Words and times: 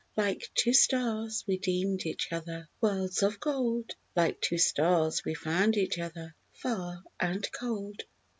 Like 0.17 0.49
two 0.55 0.73
stars 0.73 1.43
we 1.47 1.59
deemed 1.59 2.07
each 2.07 2.31
other 2.33 2.67
Worlds 2.81 3.21
of 3.21 3.39
gold; 3.39 3.93
Like 4.15 4.41
two 4.41 4.57
stars 4.57 5.23
we 5.23 5.35
found 5.35 5.77
each 5.77 5.99
other 5.99 6.33
Far 6.55 7.03
and 7.19 7.47
cold. 7.51 8.01